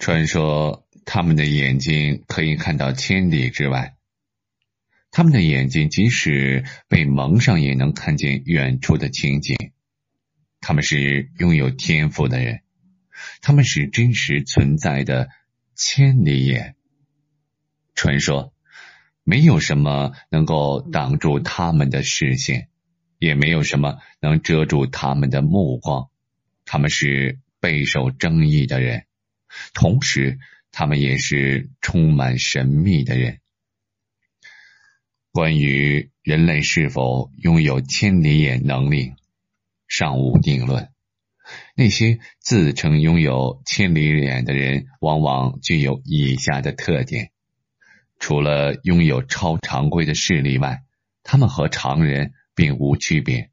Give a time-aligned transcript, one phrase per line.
[0.00, 3.96] 传说他们的眼睛可以看到千里之外，
[5.10, 9.56] 他们的眼睛即使被蒙上，也能看见远处的情景。
[10.62, 12.62] 他们是拥有天赋的人，
[13.42, 15.28] 他们是真实存在的
[15.76, 16.76] 千里眼。
[17.94, 18.54] 传说，
[19.22, 22.68] 没有什么能够挡住他们的视线，
[23.18, 26.08] 也没有什么能遮住他们的目光。
[26.64, 29.04] 他们是备受争议的人，
[29.74, 30.38] 同时
[30.72, 33.40] 他们也是充满神秘的人。
[35.32, 39.14] 关于人类是否拥有千里眼能力，
[39.86, 40.90] 尚无定论。
[41.74, 47.30] 那些自称拥有千里眼的人，往往具有以下的特点：
[48.18, 50.82] 除了拥有超常规的视力外，
[51.22, 53.50] 他们和常人并无区别。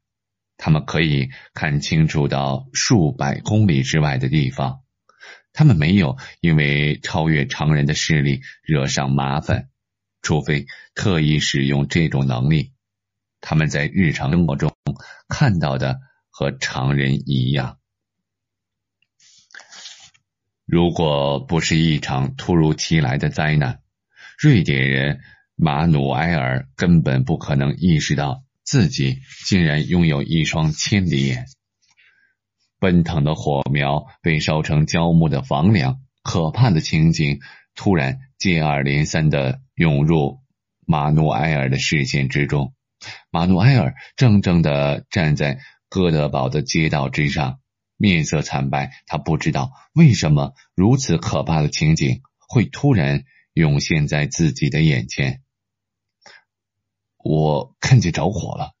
[0.56, 4.80] 他们可以看清楚到数百公里之外的地方。
[5.58, 9.68] 他们没有因为超越常人的视力惹上麻烦。
[10.22, 12.70] 除非特意使用这种能力，
[13.40, 14.72] 他们在日常生活中
[15.26, 15.98] 看到的
[16.30, 17.80] 和常人一样。
[20.64, 23.80] 如果不是一场突如其来的灾难，
[24.38, 25.18] 瑞典人
[25.56, 31.46] 马努埃尔根本不可能意识到自己竟然拥有一双千里眼。
[32.78, 37.40] 奔腾的火苗，被烧成焦木的房梁，可怕的情景
[37.74, 39.60] 突然接二连三的。
[39.78, 40.40] 涌入
[40.86, 42.74] 马努埃尔的视线之中。
[43.30, 47.60] 马努埃尔怔怔的站在哥德堡的街道之上，
[47.96, 48.90] 面色惨白。
[49.06, 55.42] 他不知道为什么如此可怕的情景会突然涌现在自己的眼前。
[57.18, 58.72] 我看见着火了，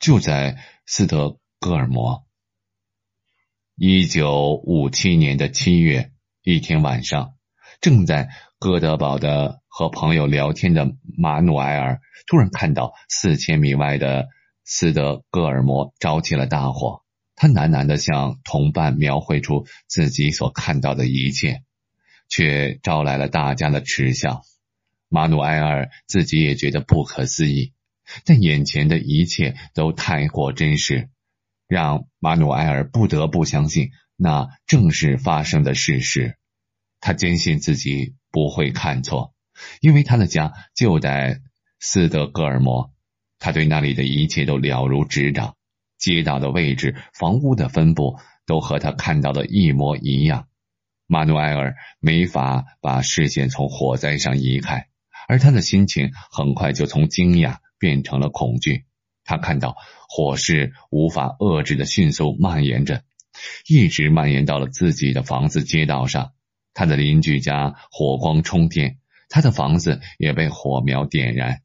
[0.00, 2.26] 就在斯德哥尔摩。
[3.76, 7.34] 一九五七年的七月一天晚上，
[7.80, 9.62] 正在哥德堡的。
[9.76, 14.28] 和朋友聊天的马努埃尔突然看到四千米外的
[14.64, 17.02] 斯德哥尔摩着起了大火，
[17.34, 21.64] 他喃喃的向同伴描绘出自己所看到的一切，
[22.28, 24.42] 却招来了大家的耻笑。
[25.08, 27.72] 马努埃尔自己也觉得不可思议，
[28.24, 31.08] 但眼前的一切都太过真实，
[31.66, 36.36] 让马努埃尔不得不相信那正是发生的事实。
[37.00, 39.34] 他坚信自己不会看错。
[39.80, 41.40] 因为他的家就在
[41.78, 42.92] 斯德哥尔摩，
[43.38, 45.54] 他对那里的一切都了如指掌，
[45.96, 50.48] 街道的位置、房屋的分布都和他看到的一模一样。
[51.06, 54.88] 马努埃尔没法把视线从火灾上移开，
[55.28, 58.86] 而他的心情很快就从惊讶变成了恐惧。
[59.24, 59.76] 他看到
[60.08, 63.02] 火势无法遏制的迅速蔓延着，
[63.66, 66.32] 一直蔓延到了自己的房子街道上。
[66.72, 68.98] 他的邻居家火光冲天。
[69.30, 71.62] 他的房子也被火苗点燃，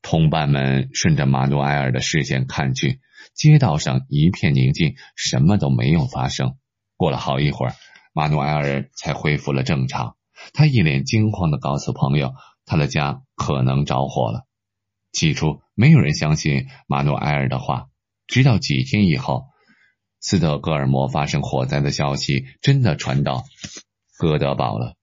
[0.00, 3.00] 同伴们顺着马努埃尔的视线看去，
[3.34, 6.56] 街道上一片宁静，什么都没有发生。
[6.96, 7.74] 过了好一会儿，
[8.12, 10.14] 马努埃尔才恢复了正常。
[10.52, 12.34] 他一脸惊慌的告诉朋友，
[12.64, 14.46] 他的家可能着火了。
[15.10, 17.88] 起初，没有人相信马努埃尔的话，
[18.26, 19.46] 直到几天以后，
[20.20, 23.46] 斯德哥尔摩发生火灾的消息真的传到
[24.18, 24.96] 哥德堡了，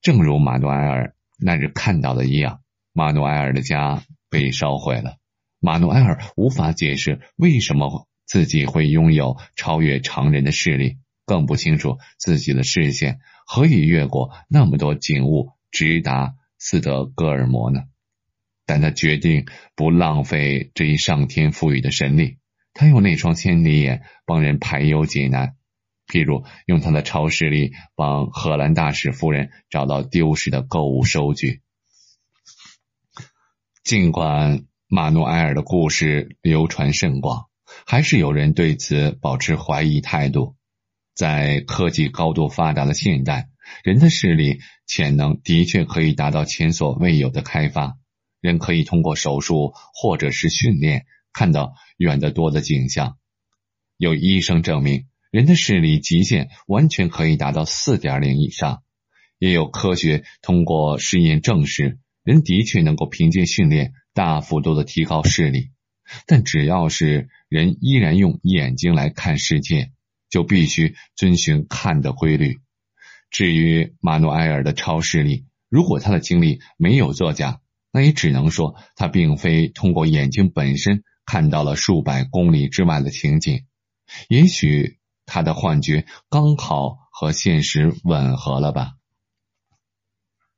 [0.00, 1.16] 正如马努埃尔。
[1.40, 2.60] 那日看到的一样，
[2.92, 5.16] 马努埃尔的家被烧毁了。
[5.58, 17.80] 马努埃尔无法解释为什么自己会拥有超越常人的视力，更不清楚自己的视线何以越过那么多景物，直达斯德哥尔摩呢？
[18.70, 22.38] 但他决定不浪费这一上天赋予的神力，
[22.72, 25.56] 他用那双千里眼帮人排忧解难。
[26.06, 31.62] 譬如用他的超视力帮荷兰大使夫人找到丢失的购物收据。
[33.82, 37.46] 尽管马努埃尔的故事流传甚广，
[37.84, 40.54] 还是有人对此保持怀疑态度。
[41.16, 43.48] 在科技高度发达的现代，
[43.82, 47.96] 人的视力潜能的确可以达到前所未有的开发。
[48.40, 53.18] 人可以通过手术或者是训练看到远得多的景象。
[53.96, 55.06] 有医生证明。
[55.30, 58.82] 人的视力极限完全可以达到四点零以上，
[59.38, 65.70] 也有科学通过试验证实，人的确能够凭借训练大幅度的提高视力。
[66.26, 69.92] 但只要是人依然用眼睛来看世界，
[70.28, 72.58] 就必须遵循看的规律。
[73.30, 77.59] 至于马努埃尔的超视力，如果他的经历没有作假，
[77.92, 83.64] 那也只能说他并非通过眼睛本身看到了数百公里之外的情景，
[84.28, 85.00] 也许。
[85.32, 88.94] 他的幻觉刚好和现实吻合了吧？